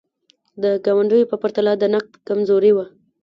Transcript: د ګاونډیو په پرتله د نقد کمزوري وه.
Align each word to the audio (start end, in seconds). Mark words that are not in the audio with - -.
د 0.63 0.63
ګاونډیو 0.85 1.29
په 1.31 1.35
پرتله 1.41 1.71
د 1.77 1.83
نقد 1.93 2.11
کمزوري 2.27 2.71
وه. 2.73 2.85